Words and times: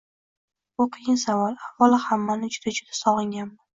Bu 0.81 0.87
qiyin 0.95 1.21
savol. 1.25 1.57
Avvalo, 1.67 2.01
hammani 2.07 2.53
juda 2.57 2.75
juda 2.79 2.99
sog‘inganman. 3.03 3.55